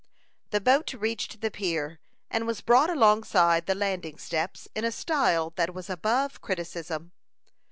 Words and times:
The 0.49 0.59
boat 0.59 0.95
reached 0.95 1.41
the 1.41 1.51
pier, 1.51 1.99
and 2.31 2.47
was 2.47 2.61
brought 2.61 2.89
alongside 2.89 3.67
the 3.67 3.75
landing 3.75 4.17
steps, 4.17 4.67
in 4.73 4.83
a 4.83 4.91
style 4.91 5.53
that 5.57 5.75
was 5.75 5.91
above 5.91 6.41
criticism. 6.41 7.11